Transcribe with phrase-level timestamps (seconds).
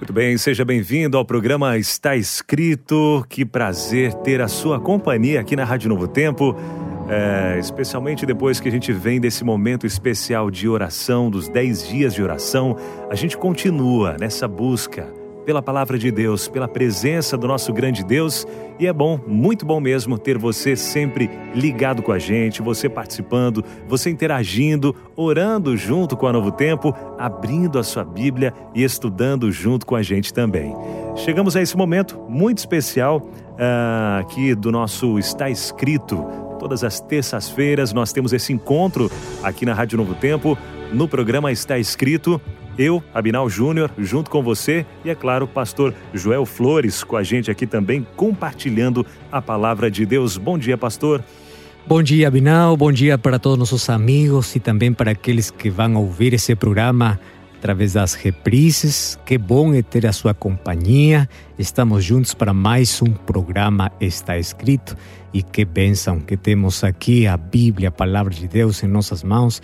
[0.00, 3.22] Muito bem, seja bem-vindo ao programa Está Escrito.
[3.28, 6.56] Que prazer ter a sua companhia aqui na Rádio Novo Tempo.
[7.06, 12.14] É, especialmente depois que a gente vem desse momento especial de oração, dos 10 dias
[12.14, 12.78] de oração,
[13.10, 15.19] a gente continua nessa busca
[15.50, 18.46] pela palavra de Deus, pela presença do nosso grande Deus.
[18.78, 23.64] E é bom, muito bom mesmo ter você sempre ligado com a gente, você participando,
[23.88, 29.84] você interagindo, orando junto com a Novo Tempo, abrindo a sua Bíblia e estudando junto
[29.84, 30.72] com a gente também.
[31.16, 36.24] Chegamos a esse momento muito especial uh, aqui do nosso Está Escrito.
[36.60, 39.10] Todas as terças-feiras nós temos esse encontro
[39.42, 40.56] aqui na Rádio Novo Tempo,
[40.92, 42.40] no programa Está Escrito
[42.80, 47.22] eu, Abinal Júnior, junto com você e, é claro, o pastor Joel Flores com a
[47.22, 50.38] gente aqui também, compartilhando a palavra de Deus.
[50.38, 51.22] Bom dia, pastor.
[51.86, 52.76] Bom dia, Abinal.
[52.76, 57.20] Bom dia para todos nossos amigos e também para aqueles que vão ouvir esse programa
[57.58, 59.18] através das reprises.
[59.26, 61.28] Que bom é ter a sua companhia.
[61.58, 64.96] Estamos juntos para mais um programa Está Escrito.
[65.32, 69.60] E que bênção que temos aqui a Bíblia, a palavra de Deus em nossas mãos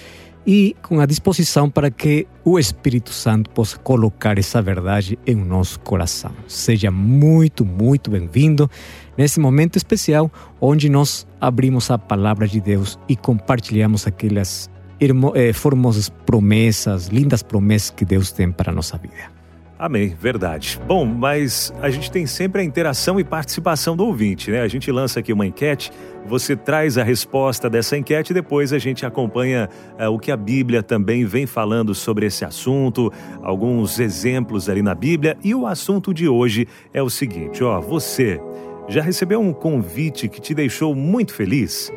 [0.47, 5.80] e com a disposição para que o Espírito Santo possa colocar essa verdade em nosso
[5.80, 6.33] coração.
[6.47, 8.70] Seja muito, muito bem-vindo
[9.19, 10.30] nesse momento especial
[10.61, 17.91] onde nós abrimos a palavra de Deus e compartilhamos aquelas eh, formosas promessas, lindas promessas
[17.91, 19.36] que Deus tem para a nossa vida.
[19.78, 20.80] Amém, verdade.
[20.86, 24.62] Bom, mas a gente tem sempre a interação e participação do ouvinte, né?
[24.62, 25.91] A gente lança aqui uma enquete,
[26.27, 30.36] você traz a resposta dessa enquete e depois a gente acompanha é, o que a
[30.36, 35.36] Bíblia também vem falando sobre esse assunto, alguns exemplos ali na Bíblia.
[35.44, 38.41] E o assunto de hoje é o seguinte: ó, você
[38.88, 41.92] já recebeu um convite que te deixou muito feliz?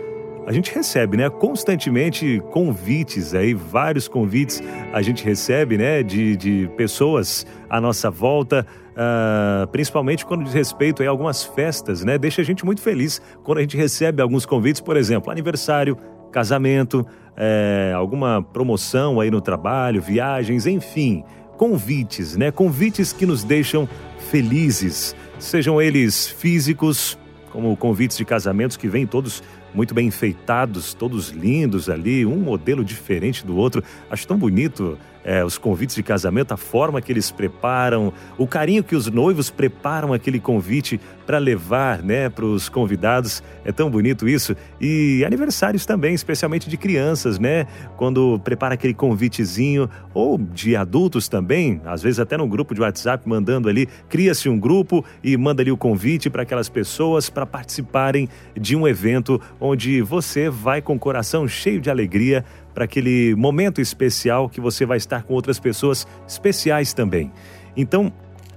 [0.50, 4.64] A gente recebe, né, constantemente convites aí, vários convites.
[4.92, 11.04] A gente recebe, né, de, de pessoas à nossa volta, uh, principalmente quando diz respeito
[11.04, 14.82] a algumas festas, né, deixa a gente muito feliz quando a gente recebe alguns convites,
[14.82, 15.96] por exemplo, aniversário,
[16.32, 17.06] casamento,
[17.38, 21.24] é, alguma promoção aí no trabalho, viagens, enfim,
[21.58, 23.88] convites, né, convites que nos deixam
[24.31, 27.20] felizes, sejam eles físicos,
[27.52, 29.44] como convites de casamentos que vêm todos
[29.74, 33.84] muito bem enfeitados, todos lindos ali, um modelo diferente do outro.
[34.10, 38.84] Acho tão bonito é, os convites de casamento, a forma que eles preparam, o carinho
[38.84, 43.44] que os noivos preparam aquele convite para levar né, para os convidados.
[43.63, 44.56] É tão bonito isso.
[44.81, 47.68] E aniversários também, especialmente de crianças, né?
[47.97, 53.30] Quando prepara aquele convitezinho, ou de adultos também, às vezes até no grupo de WhatsApp,
[53.30, 58.28] mandando ali, cria-se um grupo e manda ali o convite para aquelas pessoas para participarem
[58.59, 62.44] de um evento onde você vai com o coração cheio de alegria
[62.79, 67.29] para aquele momento especial que você vai estar com outras pessoas especiais também.
[67.75, 68.09] Então,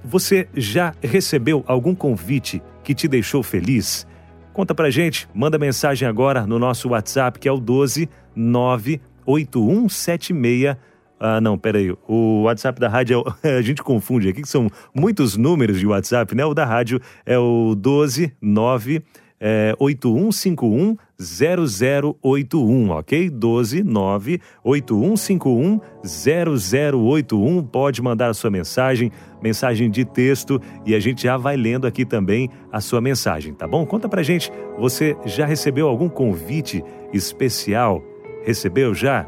[0.05, 4.07] você já recebeu algum convite que te deixou feliz?
[4.53, 10.77] Conta pra gente, manda mensagem agora no nosso WhatsApp que é o 12 98176
[11.25, 11.95] ah, não, peraí.
[12.09, 16.35] O WhatsApp da rádio, é, a gente confunde aqui, que são muitos números de WhatsApp,
[16.35, 16.45] né?
[16.45, 19.05] O da rádio é o 12 9
[19.45, 23.29] é, 8151 0081, ok?
[23.29, 27.63] 12 9 8151 0081.
[27.65, 29.11] Pode mandar sua mensagem,
[29.43, 33.67] mensagem de texto e a gente já vai lendo aqui também a sua mensagem, tá
[33.67, 33.85] bom?
[33.85, 38.01] Conta pra gente, você já recebeu algum convite especial?
[38.45, 39.27] Recebeu já?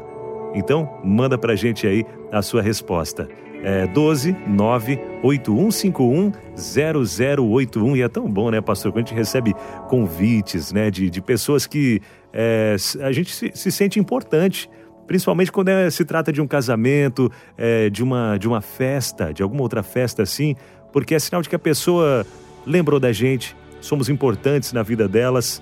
[0.53, 3.27] Então, manda pra gente aí a sua resposta
[3.65, 7.95] é, 12 98151 0081.
[7.97, 9.55] E é tão bom, né, pastor, quando a gente recebe
[9.89, 11.99] convites né, de, de pessoas que
[12.31, 14.69] é, a gente se, se sente importante
[15.07, 19.43] principalmente quando é, se trata de um casamento, é, de, uma, de uma festa, de
[19.43, 20.55] alguma outra festa assim,
[20.91, 22.25] porque é sinal de que a pessoa
[22.65, 25.61] lembrou da gente, somos importantes na vida delas.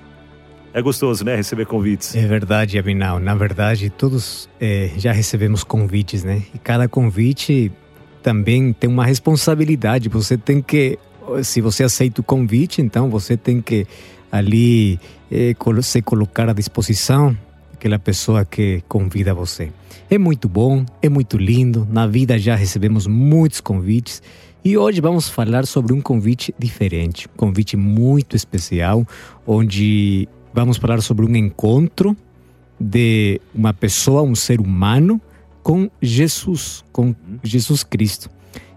[0.74, 2.16] É gostoso, né, receber convites.
[2.16, 3.20] É verdade, Abinal.
[3.20, 6.42] Na verdade, todos é, já recebemos convites, né?
[6.56, 7.70] E cada convite
[8.24, 10.08] também tem uma responsabilidade.
[10.10, 10.98] Você tem que,
[11.44, 13.86] se você aceita o convite, então você tem que
[14.32, 15.00] ali
[15.30, 15.54] eh,
[15.84, 17.38] se colocar à disposição
[17.72, 19.70] daquela pessoa que convida você.
[20.10, 21.88] É muito bom, é muito lindo.
[21.92, 24.22] Na vida já recebemos muitos convites
[24.66, 29.06] E hoje vamos falar sobre um convite diferente, um convite muito especial,
[29.46, 32.16] onde vamos falar sobre um encontro
[32.80, 35.20] de uma pessoa, um ser humano,
[35.64, 38.30] com Jesus, com Jesus Cristo.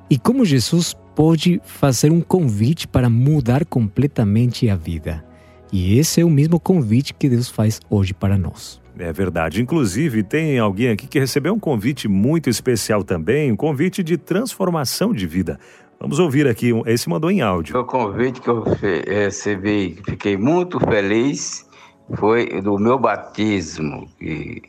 [0.08, 5.24] E como Jesus pode fazer um convite para mudar completamente a vida.
[5.72, 8.80] E esse é o mesmo convite que Deus faz hoje para nós.
[8.98, 9.60] É verdade.
[9.60, 15.12] Inclusive, tem alguém aqui que recebeu um convite muito especial também, um convite de transformação
[15.12, 15.58] de vida.
[15.98, 17.78] Vamos ouvir aqui, esse mandou em áudio.
[17.78, 21.66] O convite que eu recebi, fiquei muito feliz,
[22.14, 24.62] foi do meu batismo, que,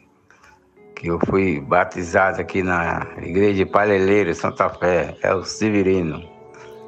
[0.97, 6.27] que eu fui batizado aqui na igreja de Paleleiro, Santa Fé, é o Severino.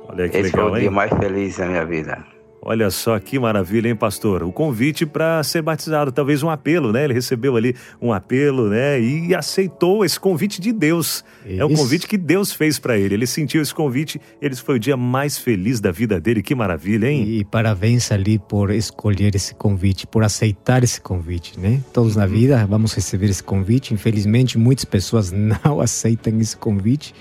[0.07, 0.95] Olha que Esse legal, foi o dia hein?
[0.95, 2.25] mais feliz da minha vida.
[2.61, 4.43] Olha só que maravilha, hein, pastor?
[4.43, 7.05] O convite para ser batizado, talvez um apelo, né?
[7.05, 8.99] Ele recebeu ali um apelo, né?
[8.99, 11.23] E aceitou esse convite de Deus.
[11.45, 11.81] É um Isso.
[11.81, 13.13] convite que Deus fez para ele.
[13.15, 16.43] Ele sentiu esse convite, ele foi o dia mais feliz da vida dele.
[16.43, 17.25] Que maravilha, hein?
[17.27, 21.81] E parabéns ali por escolher esse convite, por aceitar esse convite, né?
[21.93, 23.93] Todos na vida vamos receber esse convite.
[23.93, 27.15] Infelizmente, muitas pessoas não aceitam esse convite,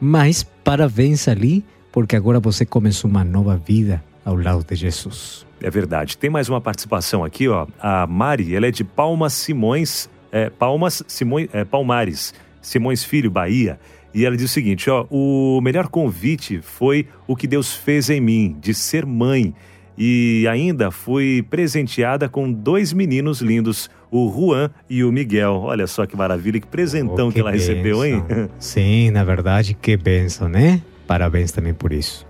[0.00, 5.46] mas parabéns ali, porque agora você começou uma nova vida ao lado de Jesus.
[5.60, 6.16] É verdade.
[6.16, 7.66] Tem mais uma participação aqui, ó.
[7.80, 12.32] A Mari, ela é de Palmas Simões, é, Palmas Simões, é, Palmares,
[12.62, 13.78] Simões Filho, Bahia.
[14.14, 18.20] E ela diz o seguinte, ó, o melhor convite foi o que Deus fez em
[18.20, 19.54] mim, de ser mãe.
[19.98, 25.60] E ainda fui presenteada com dois meninos lindos, o Juan e o Miguel.
[25.64, 28.24] Olha só que maravilha, que presentão Oh, que, ela recebeu, hein?
[28.58, 30.80] Sim, na verdade, que benção, né?
[31.06, 32.29] Parabéns também por isso.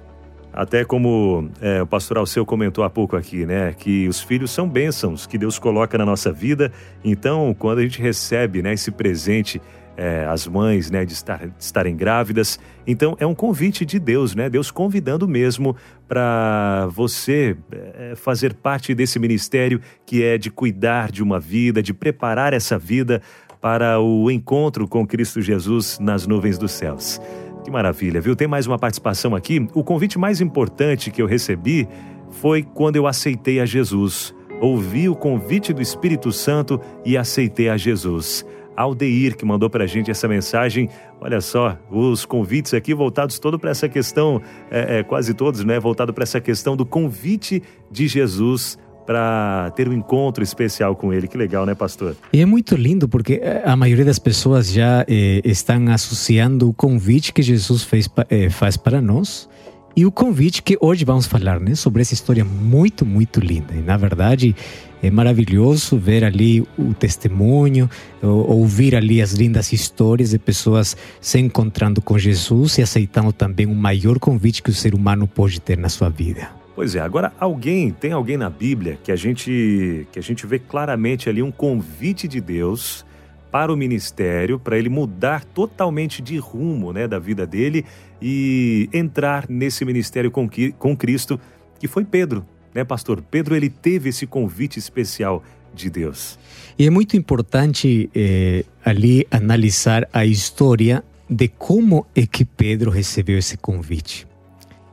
[0.52, 3.72] Até como é, o pastor Alceu comentou há pouco aqui, né?
[3.72, 6.72] Que os filhos são bênçãos que Deus coloca na nossa vida.
[7.04, 9.62] Então, quando a gente recebe né, esse presente,
[9.96, 14.34] é, as mães, né, de, estar, de estarem grávidas, então é um convite de Deus,
[14.34, 14.50] né?
[14.50, 15.76] Deus convidando mesmo
[16.08, 21.94] para você é, fazer parte desse ministério que é de cuidar de uma vida, de
[21.94, 23.22] preparar essa vida
[23.60, 27.20] para o encontro com Cristo Jesus nas nuvens dos céus.
[27.64, 28.34] Que maravilha, viu?
[28.34, 29.66] Tem mais uma participação aqui.
[29.74, 31.86] O convite mais importante que eu recebi
[32.30, 34.34] foi quando eu aceitei a Jesus.
[34.60, 38.44] Ouvi o convite do Espírito Santo e aceitei a Jesus.
[38.76, 40.88] Aldeir, que mandou para a gente essa mensagem.
[41.20, 44.40] Olha só, os convites aqui voltados todo para essa questão,
[44.70, 45.78] é, é, quase todos, né?
[45.78, 51.26] Voltado para essa questão do convite de Jesus para ter um encontro especial com ele.
[51.26, 52.16] Que legal, né, pastor?
[52.32, 56.72] E é muito lindo porque eh, a maioria das pessoas já eh, estão associando o
[56.72, 59.48] convite que Jesus fez, eh, faz para nós
[59.96, 63.74] e o convite que hoje vamos falar, né, sobre essa história muito, muito linda.
[63.74, 64.54] E na verdade
[65.02, 67.88] é maravilhoso ver ali o testemunho,
[68.22, 73.66] ou- ouvir ali as lindas histórias de pessoas se encontrando com Jesus e aceitando também
[73.66, 76.59] o maior convite que o ser humano pode ter na sua vida.
[76.80, 80.58] Pois é, agora alguém, tem alguém na Bíblia que a gente que a gente vê
[80.58, 83.04] claramente ali um convite de Deus
[83.50, 87.84] para o ministério, para ele mudar totalmente de rumo, né, da vida dele
[88.18, 90.48] e entrar nesse ministério com,
[90.78, 91.38] com Cristo,
[91.78, 93.20] que foi Pedro, né, pastor?
[93.30, 95.44] Pedro ele teve esse convite especial
[95.74, 96.38] de Deus.
[96.78, 103.36] E é muito importante eh, ali analisar a história de como é que Pedro recebeu
[103.36, 104.29] esse convite.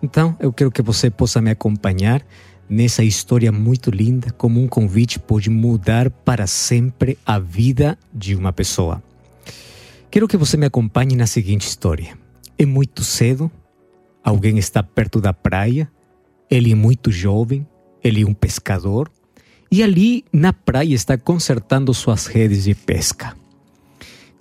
[0.07, 2.25] Então, eu quero que você possa me acompanhar
[2.69, 8.53] nessa história muito linda, como um convite pode mudar para sempre a vida de uma
[8.53, 9.03] pessoa.
[10.09, 12.17] Quero que você me acompanhe na seguinte história.
[12.57, 13.51] É muito cedo,
[14.23, 15.91] alguém está perto da praia,
[16.49, 17.67] ele é muito jovem,
[18.01, 19.11] ele é um pescador,
[19.69, 23.35] e ali na praia está consertando suas redes de pesca.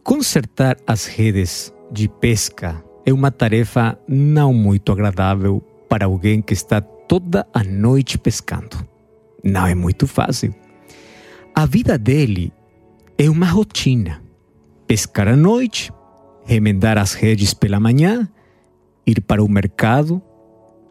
[0.04, 6.80] Consertar as redes de pesca é uma tarefa não muito agradável para alguém que está
[6.80, 8.84] toda a noite pescando.
[9.44, 10.52] Não é muito fácil.
[11.54, 12.52] A vida dele
[13.16, 14.20] é uma rotina:
[14.88, 15.92] pescar à noite,
[16.44, 18.28] remendar as redes pela manhã,
[19.06, 20.20] ir para o mercado,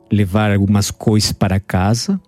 [0.10, 2.20] levar algumas coisas para casa,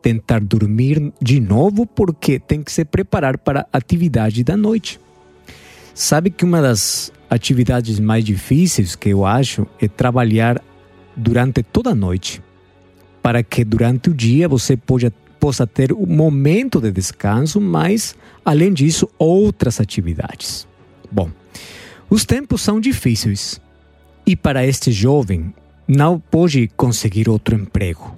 [0.00, 4.98] tentar dormir de novo porque tem que se preparar para a atividade da noite.
[5.94, 10.62] Sabe que uma das atividades mais difíceis que eu acho é trabalhar
[11.16, 12.42] durante toda a noite,
[13.22, 18.14] para que durante o dia você poja, possa ter um momento de descanso, mas
[18.44, 20.66] além disso outras atividades.
[21.10, 21.30] Bom,
[22.08, 23.60] os tempos são difíceis
[24.26, 25.54] e para este jovem
[25.88, 28.16] não pode conseguir outro emprego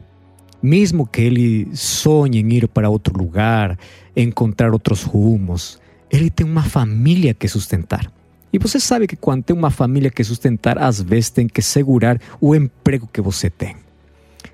[0.62, 3.78] mesmo que ele sonhe em ir para outro lugar,
[4.16, 5.78] encontrar outros rumos,
[6.10, 8.10] ele tem uma família que sustentar.
[8.52, 12.20] E você sabe que quando tem uma família que sustentar, às vezes tem que segurar
[12.40, 13.76] o emprego que você tem.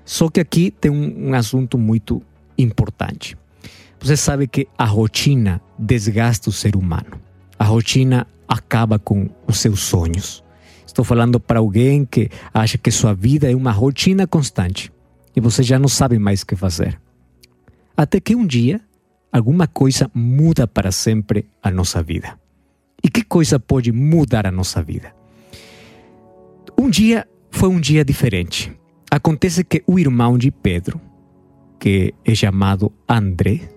[0.03, 2.21] Só que aqui tem um, um assunto muito
[2.57, 3.37] importante.
[3.99, 7.19] Você sabe que a rotina desgasta o ser humano.
[7.57, 10.43] A rotina acaba com os seus sonhos.
[10.85, 14.91] Estou falando para alguém que acha que sua vida é uma rotina constante
[15.35, 16.99] e você já não sabe mais o que fazer.
[17.97, 18.79] Até que um dia,
[19.31, 22.37] alguma coisa muda para sempre a nossa vida.
[23.05, 25.15] E que coisa pode mudar a nossa vida?
[26.75, 28.75] Um dia foi um dia diferente.
[29.11, 30.99] Acontece que o irmão de Pedro,
[31.79, 33.69] que é chamado André,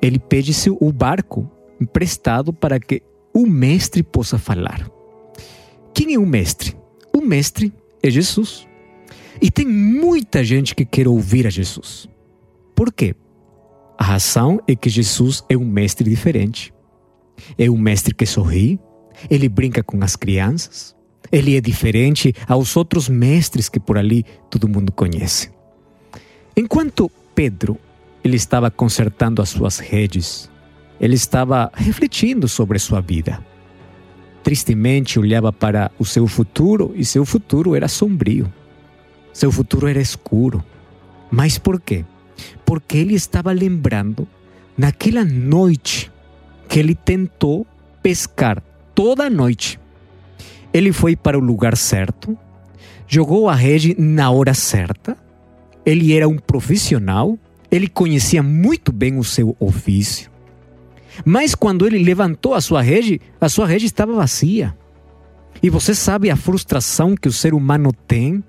[0.00, 3.02] ele pede-se o barco emprestado para que
[3.34, 4.90] o mestre possa falar.
[5.92, 6.74] Quem é o mestre?
[7.14, 7.70] O mestre
[8.02, 8.66] é Jesus.
[9.38, 12.08] E tem muita gente que quer ouvir a Jesus.
[12.74, 13.14] Por quê?
[13.98, 16.72] A razão é que Jesus é um mestre diferente.
[17.58, 18.78] É um mestre que sorri,
[19.30, 20.94] ele brinca com as crianças,
[21.30, 25.50] ele é diferente aos outros mestres que por ali todo mundo conhece.
[26.56, 27.78] Enquanto Pedro
[28.22, 30.50] ele estava consertando as suas redes,
[31.00, 33.44] ele estava refletindo sobre sua vida.
[34.42, 38.52] Tristemente olhava para o seu futuro e seu futuro era sombrio.
[39.32, 40.64] Seu futuro era escuro.
[41.30, 42.04] Mas por quê?
[42.64, 44.26] Porque ele estava lembrando
[44.78, 46.10] naquela noite
[46.68, 47.66] que ele tentou
[48.02, 48.62] pescar
[48.94, 49.78] toda a noite.
[50.72, 52.36] Ele foi para o lugar certo,
[53.06, 55.16] jogou a rede na hora certa.
[55.84, 57.38] Ele era um profissional,
[57.70, 60.30] ele conhecia muito bem o seu ofício.
[61.24, 64.76] Mas quando ele levantou a sua rede, a sua rede estava vazia.
[65.62, 68.44] E você sabe a frustração que o ser humano tem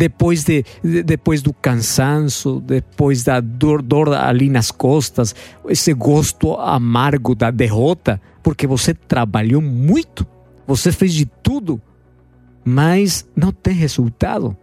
[0.00, 0.64] depois, de,
[1.04, 5.34] depois do cansaço, depois da dor, dor ali nas costas,
[5.68, 10.26] esse gosto amargo da derrota, porque você trabalhou muito,
[10.66, 11.78] você fez de tudo,
[12.64, 14.56] mas não tem resultado.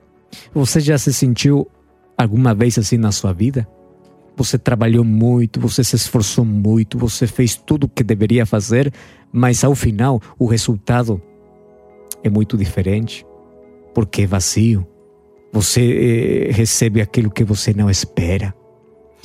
[0.55, 1.69] Você já se sentiu
[2.17, 3.67] alguma vez assim na sua vida?
[4.35, 8.91] Você trabalhou muito, você se esforçou muito, você fez tudo o que deveria fazer,
[9.31, 11.21] mas ao final o resultado
[12.23, 13.23] é muito diferente,
[13.93, 14.96] porque é vazio.
[15.51, 18.53] Você eh, recebe aquilo que você não espera.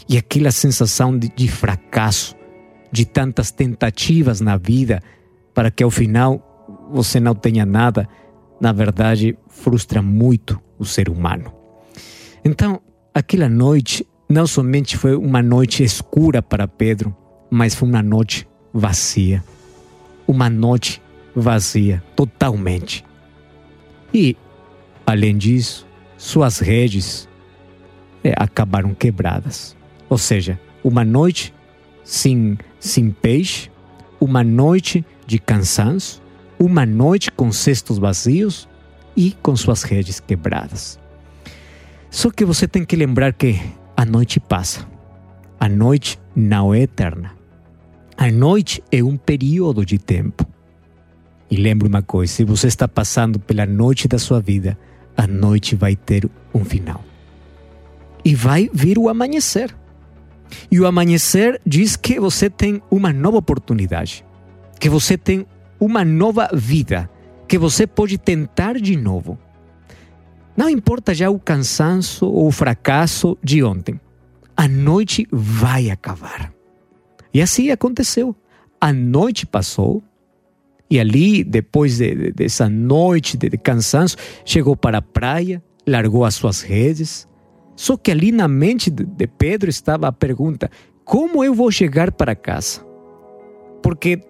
[0.08, 2.34] E aquela sensação de, de fracasso,
[2.90, 5.02] de tantas tentativas na vida,
[5.54, 8.08] para que ao final você não tenha nada,
[8.60, 11.52] na verdade frustra muito o ser humano.
[12.44, 12.80] Então,
[13.14, 17.14] aquela noite não somente foi uma noite escura para Pedro,
[17.50, 19.44] mas foi uma noite vazia.
[20.26, 21.02] Uma noite
[21.34, 23.04] vazia, totalmente.
[24.12, 24.36] E,
[25.06, 25.86] além disso,
[26.22, 27.28] suas redes
[28.22, 29.76] é, acabaram quebradas.
[30.08, 31.52] Ou seja, uma noite
[32.04, 33.68] sem, sem peixe,
[34.20, 36.22] uma noite de cansaço,
[36.60, 38.68] uma noite com cestos vazios
[39.16, 40.96] e com suas redes quebradas.
[42.08, 43.60] Só que você tem que lembrar que
[43.96, 44.86] a noite passa.
[45.58, 47.32] A noite não é eterna.
[48.16, 50.46] A noite é um período de tempo.
[51.50, 54.78] E lembre uma coisa: se você está passando pela noite da sua vida,
[55.16, 57.04] a noite vai ter um final.
[58.24, 59.74] E vai vir o amanhecer.
[60.70, 64.24] E o amanhecer diz que você tem uma nova oportunidade,
[64.78, 65.46] que você tem
[65.80, 67.10] uma nova vida,
[67.48, 69.38] que você pode tentar de novo.
[70.56, 74.00] Não importa já o cansaço ou o fracasso de ontem.
[74.56, 76.52] A noite vai acabar.
[77.32, 78.36] E assim aconteceu.
[78.80, 80.02] A noite passou
[80.92, 83.58] e ali, depois de, de, dessa noite de, de
[84.44, 87.26] chegou para a praia, largou as suas redes.
[87.74, 90.70] Só que ali na mente de Pedro estava a pergunta:
[91.02, 92.84] como eu vou chegar para casa?
[93.82, 94.20] Porque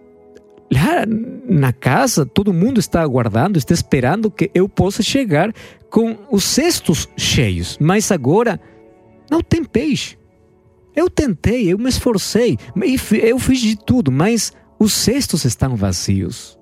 [0.72, 1.04] lá
[1.48, 5.52] na casa todo mundo está aguardando, está esperando que eu possa chegar
[5.90, 8.60] com os cestos cheios, mas agora
[9.28, 10.16] não tem peixe.
[10.94, 12.56] Eu tentei, eu me esforcei,
[13.20, 16.58] eu fiz de tudo, mas os cestos estão vazios.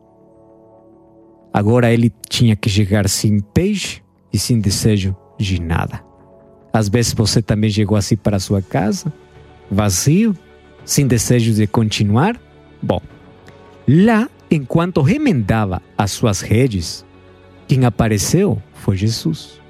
[1.54, 6.04] Agora ele tinha que chegar sem peixe e sem desejo de nada.
[6.70, 9.10] Às vezes você também chegou assim para a sua casa,
[9.70, 10.36] vazio,
[10.84, 12.38] sem desejo de continuar.
[12.82, 13.00] Bom,
[13.88, 17.06] lá, enquanto remendava as suas redes,
[17.66, 19.62] quem apareceu foi Jesus.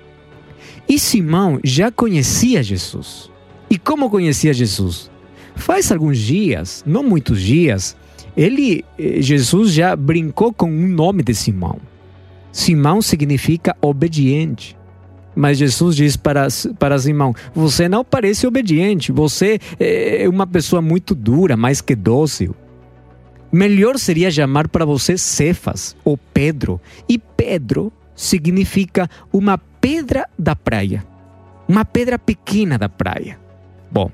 [0.89, 3.31] E Simão já conhecia Jesus.
[3.71, 5.09] E como conhecia Jesus?
[5.55, 7.97] Faz alguns dias, não muitos dias,
[8.37, 11.79] ele, eh, Jesus já brincou com o nome de Simão.
[12.53, 14.77] Simão significa obediente.
[15.35, 21.15] Mas Jesus diz para, para Simão: Você não parece obediente, você é uma pessoa muito
[21.15, 22.55] dura, mais que dócil.
[23.53, 26.81] Melhor seria chamar para você Cefas ou Pedro.
[27.09, 31.05] E Pedro significa uma pedra da praia,
[31.67, 33.39] uma pedra pequena da praia.
[33.91, 34.11] Bom,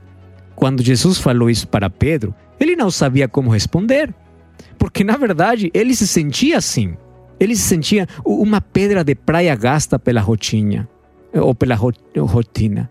[0.55, 4.15] quando Jesus falou isso para Pedro, ele não sabia como responder,
[4.79, 6.97] porque na verdade ele se sentia assim.
[7.39, 10.89] Ele se sentia uma pedra de praia gasta pela rotina
[11.35, 12.91] ou pela rotina.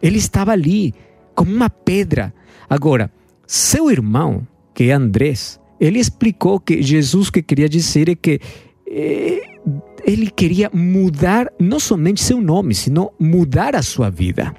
[0.00, 0.94] Ele estava ali
[1.34, 2.32] como uma pedra.
[2.68, 3.10] Agora,
[3.46, 8.40] seu irmão, que é Andrés, ele explicou que Jesus que queria dizer é que
[8.86, 9.42] eh,
[10.04, 14.54] ele queria mudar não somente seu nome, sino mudar a sua vida.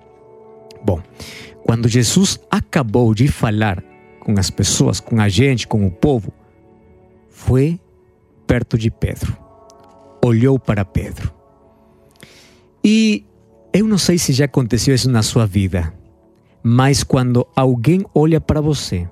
[0.85, 1.01] Bom,
[1.65, 3.83] quando Jesus acabou de falar
[4.23, 6.31] com as pessoas, com a gente, com o povo,
[7.29, 7.79] foi
[8.47, 9.37] perto de Pedro.
[10.23, 11.31] Olhou para Pedro.
[12.83, 13.25] E
[13.73, 15.93] eu não sei se já aconteceu isso na sua vida,
[16.61, 19.07] mas quando alguém olha para você,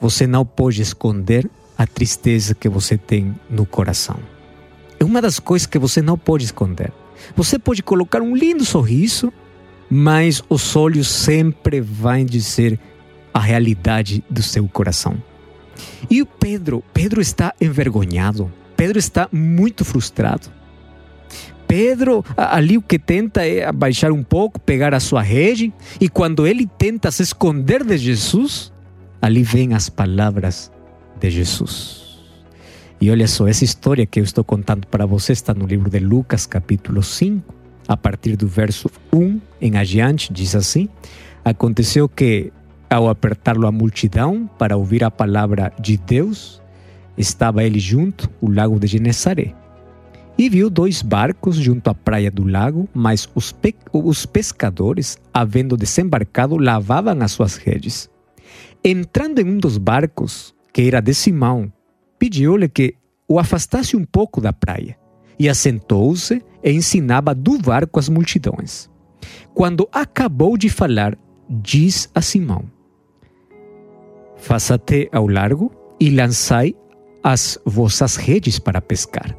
[0.00, 4.18] você não pode esconder a tristeza que você tem no coração.
[4.98, 6.92] É uma das coisas que você não pode esconder.
[7.34, 9.32] Você pode colocar um lindo sorriso,
[9.90, 12.78] mas os olhos sempre vão dizer
[13.36, 15.22] a realidade do seu coração.
[16.08, 18.50] E o Pedro, Pedro está envergonhado.
[18.74, 20.48] Pedro está muito frustrado.
[21.68, 26.46] Pedro, ali o que tenta é abaixar um pouco, pegar a sua rede, e quando
[26.46, 28.72] ele tenta se esconder de Jesus,
[29.20, 30.72] ali vem as palavras
[31.20, 32.06] de Jesus.
[32.98, 35.98] E olha só, essa história que eu estou contando para você está no livro de
[35.98, 37.54] Lucas, capítulo 5,
[37.86, 40.88] a partir do verso 1 em adiante, diz assim:
[41.44, 42.52] Aconteceu que,
[42.88, 46.62] ao apertá-lo a multidão para ouvir a palavra de Deus,
[47.16, 49.54] estava ele junto o lago de Genezaré.
[50.38, 55.76] E viu dois barcos junto à praia do lago, mas os, pe os pescadores, havendo
[55.76, 58.10] desembarcado, lavavam as suas redes.
[58.84, 61.72] Entrando em um dos barcos, que era de Simão,
[62.18, 62.94] pediu-lhe que
[63.26, 64.96] o afastasse um pouco da praia,
[65.38, 68.90] e assentou-se e ensinava do barco as multidões.
[69.54, 71.16] Quando acabou de falar,
[71.48, 72.64] diz a Simão:
[74.46, 76.72] Faça-te ao largo e lançai
[77.20, 79.36] as vossas redes para pescar.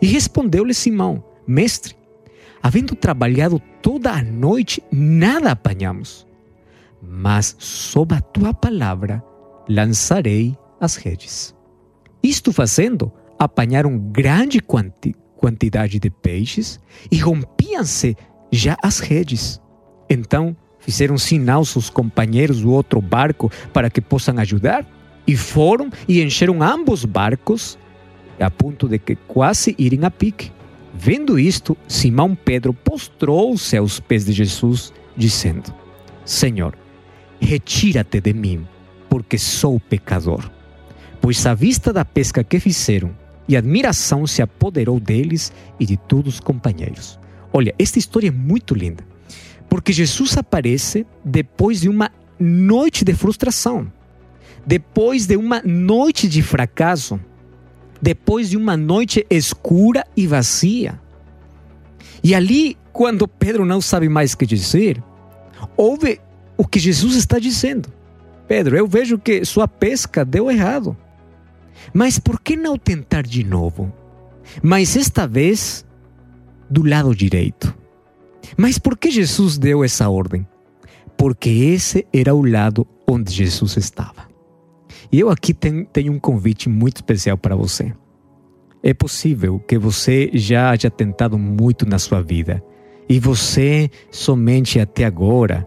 [0.00, 1.94] E respondeu-lhe Simão: Mestre,
[2.62, 6.26] havendo trabalhado toda a noite, nada apanhamos.
[7.02, 9.22] Mas sob a tua palavra
[9.68, 11.54] lançarei as redes.
[12.22, 16.80] Isto fazendo, apanharam grande quanti quantidade de peixes
[17.12, 18.16] e rompiam-se
[18.50, 19.60] já as redes.
[20.08, 20.56] Então
[20.90, 24.86] fizeram sinal aos companheiros do outro barco para que possam ajudar
[25.26, 27.78] e foram e encheram ambos barcos
[28.40, 30.50] a ponto de que quase irem a pique.
[30.94, 35.74] Vendo isto, Simão Pedro postrou-se aos pés de Jesus, dizendo:
[36.24, 36.74] Senhor,
[37.40, 38.66] retira-te de mim,
[39.08, 40.50] porque sou pecador
[41.20, 43.14] pois à vista da pesca que fizeram,
[43.46, 47.18] e admiração se apoderou deles e de todos os companheiros.
[47.52, 49.04] Olha, esta história é muito linda,
[49.68, 53.90] porque Jesus aparece depois de uma noite de frustração,
[54.66, 57.20] depois de uma noite de fracasso,
[58.00, 61.00] depois de uma noite escura e vazia.
[62.22, 65.02] E ali, quando Pedro não sabe mais o que dizer,
[65.76, 66.20] ouve
[66.56, 67.92] o que Jesus está dizendo.
[68.46, 70.96] Pedro, eu vejo que sua pesca deu errado.
[71.92, 73.92] Mas por que não tentar de novo?
[74.62, 75.84] Mas esta vez
[76.68, 77.76] do lado direito.
[78.56, 80.46] Mas por que Jesus deu essa ordem?
[81.16, 84.28] Porque esse era o lado onde Jesus estava.
[85.10, 87.92] E eu aqui tenho, um convite muito especial para você.
[88.82, 92.62] É possível que você já haja tentado muito na sua vida
[93.08, 95.66] e você somente até agora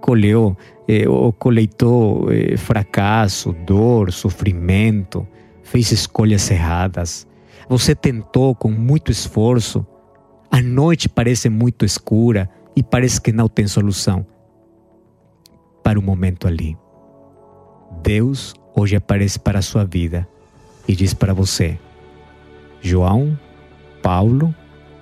[0.00, 5.26] colheu eh, ou coletou eh, fracasso, dor, sofrimento,
[5.62, 7.26] fez escolhas erradas.
[7.68, 9.84] Você tentou com muito esforço.
[10.50, 14.26] A noite parece muito escura e parece que não tem solução.
[15.82, 16.76] Para o um momento ali.
[18.02, 20.28] Deus hoje aparece para a sua vida
[20.86, 21.78] e diz para você:
[22.80, 23.38] João,
[24.02, 24.54] Paulo,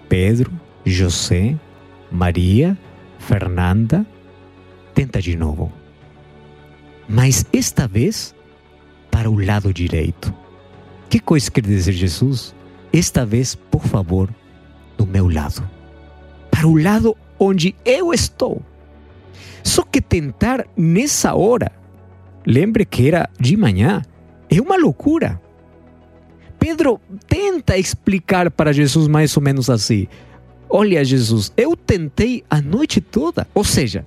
[0.09, 0.52] Pedro,
[0.85, 1.59] José,
[2.11, 2.78] Maria,
[3.18, 4.07] Fernanda,
[4.94, 5.72] tenta de novo.
[7.09, 8.35] Mas esta vez
[9.11, 10.35] para o lado direito.
[11.09, 12.54] Que coisa quer dizer Jesus?
[12.92, 14.28] Esta vez, por favor,
[14.96, 15.68] do meu lado.
[16.50, 18.62] Para o lado onde eu estou.
[19.62, 21.72] Só que tentar nessa hora,
[22.46, 24.02] lembre que era de manhã,
[24.50, 25.40] é uma loucura.
[26.59, 30.07] Pedro tenta explicar para Jesus mais ou menos assim:
[30.68, 33.46] Olha, Jesus, eu tentei a noite toda.
[33.54, 34.07] Ou seja,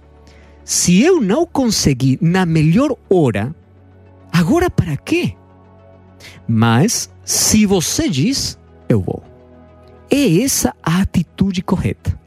[0.64, 3.56] se eu não consegui na melhor hora,
[4.32, 5.34] agora para quê?
[6.48, 8.58] Mas, se você diz,
[8.90, 9.24] eu vou.
[10.10, 12.20] É essa a atitude correta.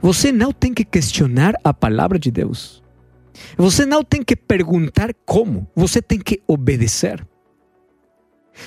[0.00, 2.82] Você não tem que questionar a palavra de Deus.
[3.56, 7.26] Você não tem que perguntar como, você tem que obedecer.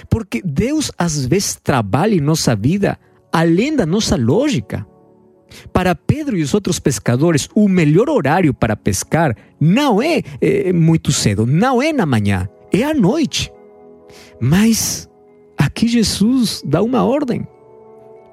[0.10, 2.98] Porque Deus às vezes trabalha em nossa vida
[3.32, 4.86] além da nossa lógica.
[5.71, 11.12] Para Pedro e os outros pescadores, o melhor horário para pescar não é, é muito
[11.12, 13.52] cedo, não é na manhã, é à noite.
[14.39, 15.10] Mas
[15.58, 17.48] aqui Jesus dá uma ordem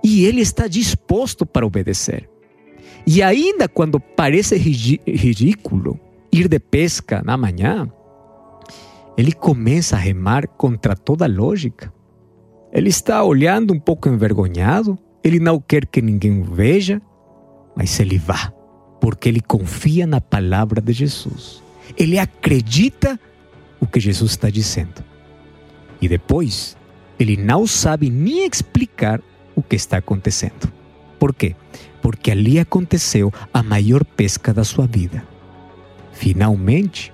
[0.03, 2.29] e ele está disposto para obedecer.
[3.07, 5.99] E ainda quando parece ridículo
[6.33, 7.91] ir de pesca na manhã,
[9.17, 11.93] ele começa a remar contra toda lógica.
[12.73, 17.01] Ele está olhando um pouco envergonhado, ele não quer que ninguém o veja,
[17.77, 18.51] mas ele vai,
[19.01, 21.62] porque ele confia na palavra de Jesus.
[21.99, 23.21] Ele acredita
[23.81, 25.05] o que Jesus está dizendo.
[26.01, 26.77] E depois,
[27.19, 29.21] ele não sabe nem explicar
[29.55, 30.73] o que está acontecendo.
[31.19, 31.55] Por quê?
[32.01, 35.23] Porque ali aconteceu a maior pesca da sua vida.
[36.12, 37.12] Finalmente,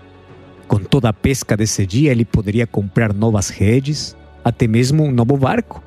[0.66, 5.36] com toda a pesca desse dia, ele poderia comprar novas redes, até mesmo um novo
[5.36, 5.82] barco.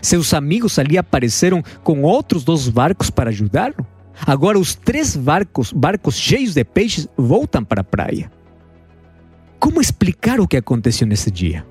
[0.00, 3.86] Seus amigos ali apareceram com outros dois barcos para ajudá-lo.
[4.26, 8.30] Agora os três barcos, barcos cheios de peixes, voltam para a praia.
[9.58, 11.66] Como explicar o que aconteceu nesse dia?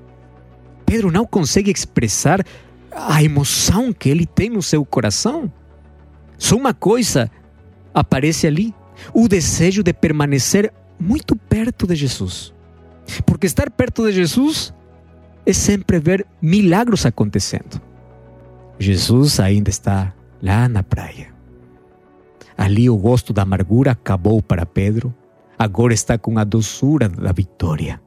[0.84, 2.44] Pedro não consegue expressar
[2.94, 5.52] a emoção que ele tem no seu coração.
[6.38, 7.30] Só uma coisa
[7.92, 8.74] aparece ali:
[9.12, 12.54] o desejo de permanecer muito perto de Jesus.
[13.26, 14.72] Porque estar perto de Jesus
[15.44, 17.80] é sempre ver milagros acontecendo.
[18.78, 21.32] Jesus ainda está lá na praia.
[22.56, 25.14] Ali o gosto da amargura acabou para Pedro,
[25.58, 28.00] agora está com a doçura da vitória.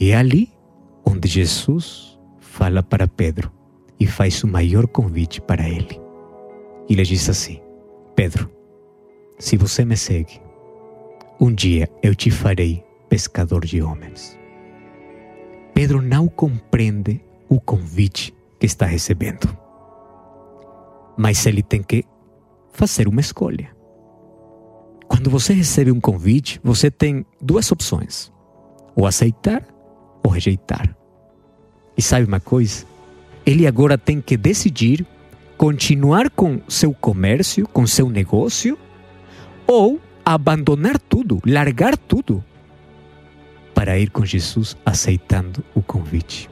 [0.00, 0.50] E é ali
[1.04, 3.52] onde Jesus fala para Pedro
[3.98, 6.00] e faz o maior convite para ele.
[6.88, 7.60] E lhe diz assim:
[8.14, 8.50] Pedro,
[9.38, 10.40] se você me segue,
[11.40, 14.38] um dia eu te farei pescador de homens.
[15.74, 19.46] Pedro não compreende o convite que está recebendo.
[21.16, 22.04] Mas ele tem que
[22.72, 23.74] fazer uma escolha.
[25.08, 28.32] Quando você recebe um convite, você tem duas opções:
[28.94, 29.62] ou aceitar
[30.22, 30.96] ou rejeitar.
[31.96, 32.84] E sabe uma coisa?
[33.46, 35.06] Ele agora tem que decidir
[35.56, 38.76] continuar com seu comércio, com seu negócio,
[39.66, 42.44] ou abandonar tudo, largar tudo
[43.72, 46.50] para ir com Jesus aceitando o convite.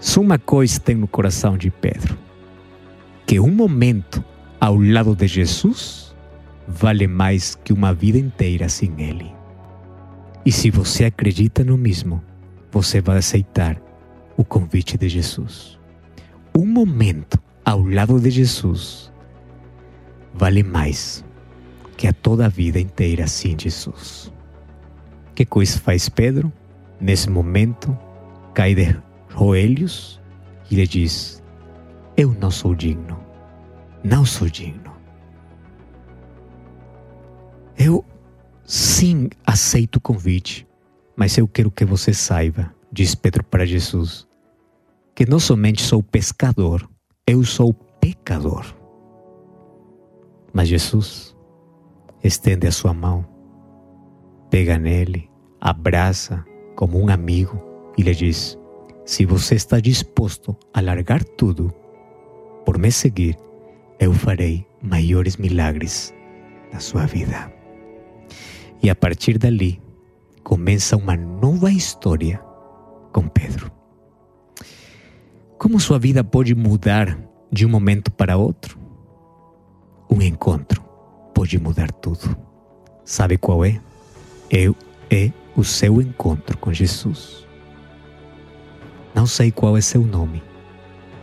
[0.00, 2.16] Só uma coisa tem no coração de Pedro:
[3.26, 4.24] que um momento
[4.60, 6.14] ao lado de Jesus
[6.66, 9.30] vale mais que uma vida inteira sem Ele.
[10.46, 12.22] E se você acredita no mesmo,
[12.70, 13.80] você vai aceitar
[14.36, 15.78] o convite de Jesus.
[16.56, 19.12] Um momento ao lado de Jesus
[20.32, 21.24] vale mais
[21.96, 24.32] que a toda a vida inteira sem Jesus.
[25.34, 26.52] Que coisa faz Pedro?
[27.00, 27.96] Nesse momento,
[28.52, 28.96] cai de
[29.28, 30.20] joelhos
[30.70, 31.42] e lhe diz:
[32.16, 33.18] Eu não sou digno,
[34.02, 34.92] não sou digno.
[37.76, 38.04] Eu
[38.64, 40.66] sim aceito o convite,
[41.16, 44.24] mas eu quero que você saiba diz Pedro para Jesus,
[45.16, 46.88] que não somente sou pescador,
[47.26, 48.64] eu sou pecador.
[50.52, 51.36] Mas Jesus
[52.22, 53.26] estende a sua mão,
[54.48, 55.28] pega nele,
[55.60, 56.44] abraça
[56.76, 57.60] como um amigo
[57.98, 58.56] e lhe diz:
[59.04, 61.74] Se você está disposto a largar tudo
[62.64, 63.36] por me seguir,
[63.98, 66.14] eu farei maiores milagres
[66.72, 67.52] na sua vida.
[68.80, 69.82] E a partir dali
[70.44, 72.43] começa uma nova história
[73.14, 73.70] com Pedro.
[75.56, 77.16] Como sua vida pode mudar
[77.50, 78.76] de um momento para outro?
[80.10, 80.82] Um encontro
[81.32, 82.36] pode mudar tudo.
[83.04, 83.80] Sabe qual é?
[84.50, 84.66] É,
[85.14, 87.46] é o seu encontro com Jesus.
[89.14, 90.42] Não sei qual é seu nome,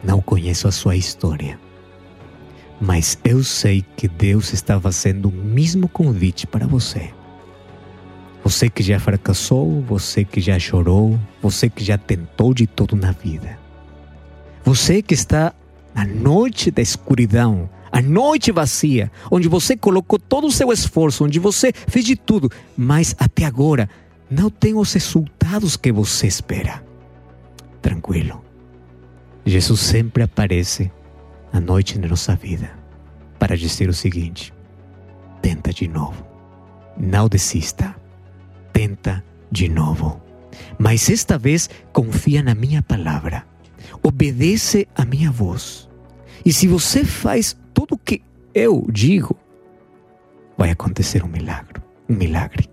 [0.01, 1.59] não conheço a sua história,
[2.79, 7.13] mas eu sei que Deus está fazendo o mesmo convite para você.
[8.43, 13.11] Você que já fracassou, você que já chorou, você que já tentou de tudo na
[13.11, 13.59] vida.
[14.63, 15.53] Você que está
[15.93, 21.39] na noite da escuridão, a noite vazia, onde você colocou todo o seu esforço, onde
[21.39, 23.89] você fez de tudo, mas até agora
[24.29, 26.83] não tem os resultados que você espera.
[27.81, 28.43] Tranquilo.
[29.45, 30.91] Jesus sempre aparece
[31.51, 32.71] à noite na nossa vida
[33.37, 34.53] para dizer o seguinte:
[35.41, 36.25] tenta de novo,
[36.97, 38.00] não desista
[38.73, 40.21] tenta de novo.
[40.77, 43.45] Mas esta vez confia na minha palavra,
[44.03, 45.89] obedece a minha voz.
[46.45, 48.21] E se você faz tudo o que
[48.53, 49.37] eu digo,
[50.57, 51.81] vai acontecer um milagre.
[52.09, 52.69] Um milagre.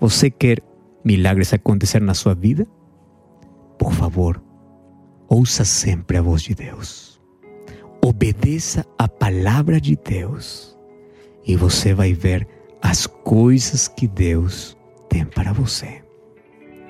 [0.00, 0.62] Você quer
[1.04, 2.66] milagres acontecer na sua vida?
[3.78, 4.42] Por favor,
[5.28, 7.20] ouça sempre a voz de Deus.
[8.04, 10.76] Obedeça a palavra de Deus
[11.46, 12.46] e você vai ver
[12.80, 14.76] as coisas que Deus
[15.12, 16.02] tem para você.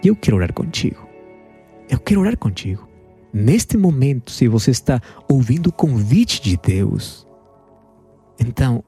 [0.03, 1.09] Eu quero orar contigo.
[1.91, 2.89] Eu quero orar contigo.
[3.33, 7.27] Neste momento, se você está ouvindo o convite de Deus,
[8.39, 8.85] então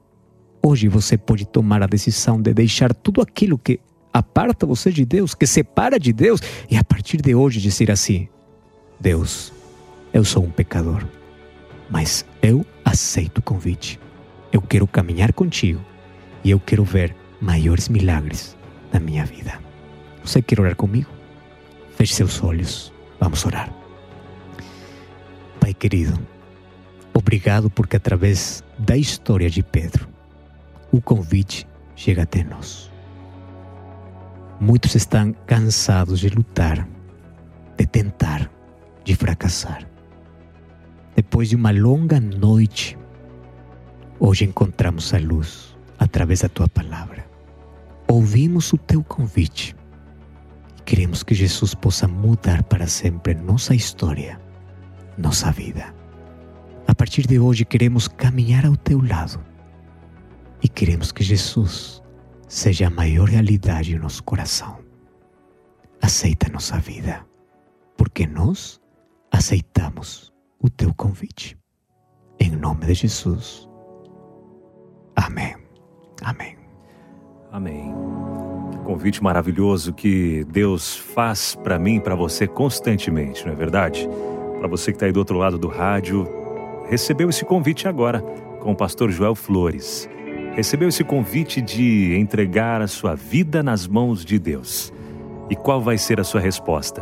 [0.63, 3.79] hoje você pode tomar a decisão de deixar tudo aquilo que
[4.13, 8.29] aparta você de Deus, que separa de Deus, e a partir de hoje dizer assim:
[8.97, 9.51] Deus,
[10.13, 11.05] eu sou um pecador,
[11.89, 13.99] mas eu aceito o convite.
[14.53, 15.81] Eu quero caminhar contigo
[16.41, 18.55] e eu quero ver maiores milagres
[18.95, 19.59] na minha vida.
[20.23, 21.09] Você quer orar comigo?
[21.97, 22.93] Feche seus olhos.
[23.19, 23.69] Vamos orar.
[25.59, 26.17] Pai querido,
[27.13, 30.07] obrigado porque através da história de Pedro,
[30.93, 32.89] o convite chega até nós.
[34.61, 36.87] Muitos estão cansados de lutar,
[37.77, 38.49] de tentar,
[39.03, 39.85] de fracassar.
[41.13, 42.97] Depois de uma longa noite,
[44.19, 47.24] hoje encontramos a luz através da tua palavra.
[48.07, 49.75] Ouvimos o teu convite
[50.77, 54.39] e queremos que Jesus possa mudar para sempre nossa história
[55.17, 55.93] nossa vida.
[56.87, 59.43] A partir de hoje queremos caminhar ao teu lado
[60.61, 62.01] e queremos que Jesus
[62.47, 64.79] seja a maior realidade em nosso coração.
[66.01, 67.25] Aceita nossa vida,
[67.97, 68.79] porque nós
[69.31, 71.57] aceitamos o teu convite.
[72.39, 73.67] Em nome de Jesus.
[75.15, 75.55] Amém.
[76.21, 76.64] Amém.
[77.55, 77.95] Amém.
[78.83, 84.09] Convite maravilhoso que Deus faz para mim, para você constantemente, não é verdade?
[84.59, 86.27] Para você que está aí do outro lado do rádio,
[86.89, 88.19] recebeu esse convite agora
[88.59, 90.09] com o pastor Joel Flores.
[90.53, 94.91] Recebeu esse convite de entregar a sua vida nas mãos de Deus.
[95.49, 97.01] E qual vai ser a sua resposta?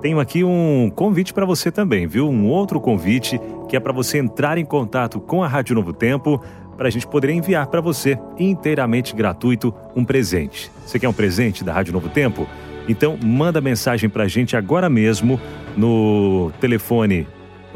[0.00, 2.28] Tenho aqui um convite para você também, viu?
[2.28, 6.42] Um outro convite que é para você entrar em contato com a Rádio Novo Tempo
[6.78, 10.70] para a gente poder enviar para você inteiramente gratuito um presente.
[10.86, 12.46] Você quer um presente da Rádio Novo Tempo?
[12.88, 15.40] Então manda mensagem para a gente agora mesmo
[15.76, 17.26] no telefone.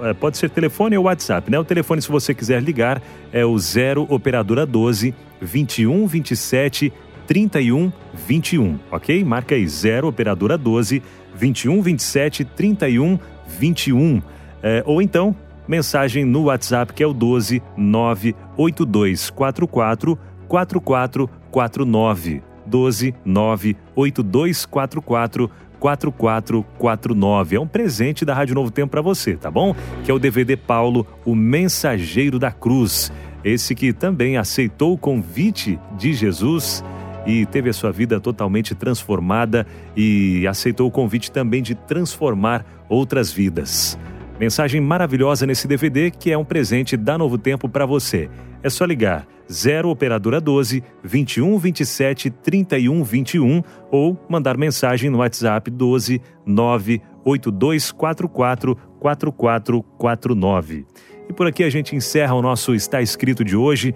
[0.00, 1.58] É, pode ser telefone ou WhatsApp, né?
[1.58, 6.92] O telefone, se você quiser ligar, é o 0 Operadora 12 21 27
[7.26, 7.92] 31
[8.26, 9.24] 21, ok?
[9.24, 11.02] Marca aí 0 Operadora 12
[11.34, 13.18] 21 27 31
[13.58, 14.22] 21.
[14.62, 15.34] É, ou então,
[15.66, 20.16] mensagem no WhatsApp que é o 12 98244
[20.48, 22.42] 4449.
[22.66, 25.50] 12 98244
[25.82, 27.56] 4449.
[27.56, 29.74] É um presente da Rádio Novo Tempo para você, tá bom?
[30.04, 33.10] Que é o DVD Paulo, o Mensageiro da Cruz.
[33.42, 36.84] Esse que também aceitou o convite de Jesus
[37.26, 43.32] e teve a sua vida totalmente transformada e aceitou o convite também de transformar outras
[43.32, 43.98] vidas.
[44.38, 48.28] Mensagem maravilhosa nesse DVD que é um presente da Novo Tempo para você.
[48.62, 55.68] É só ligar 0 operadora 12 21 27 31 21 ou mandar mensagem no WhatsApp
[55.70, 60.86] 12 98244 4449.
[61.28, 63.94] E por aqui a gente encerra o nosso Está Escrito de hoje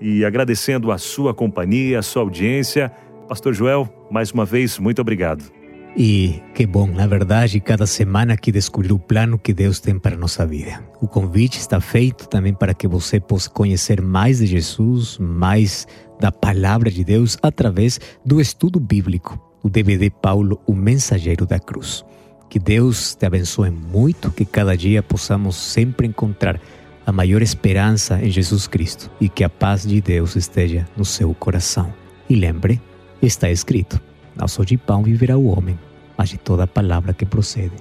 [0.00, 2.90] e agradecendo a sua companhia, a sua audiência.
[3.28, 5.61] Pastor Joel, mais uma vez, muito obrigado.
[5.94, 10.14] E que bom, na verdade, cada semana que descobrir o plano que Deus tem para
[10.14, 10.82] a nossa vida.
[11.00, 15.86] O convite está feito também para que você possa conhecer mais de Jesus, mais
[16.18, 22.04] da palavra de Deus através do estudo bíblico, o DVD Paulo, o Mensageiro da Cruz.
[22.48, 26.58] Que Deus te abençoe muito, que cada dia possamos sempre encontrar
[27.04, 31.34] a maior esperança em Jesus Cristo e que a paz de Deus esteja no seu
[31.34, 31.92] coração.
[32.28, 32.80] E lembre,
[33.20, 34.00] está escrito.
[34.36, 35.78] Não só de pão viverá o homem,
[36.16, 37.76] mas de toda palavra que procede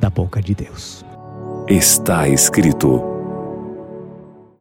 [0.00, 1.04] da boca de Deus.
[1.68, 3.19] Está escrito